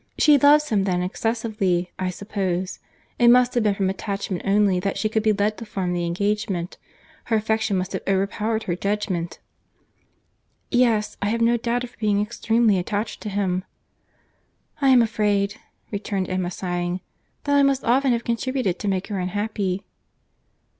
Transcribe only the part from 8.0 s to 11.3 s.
overpowered her judgment." "Yes, I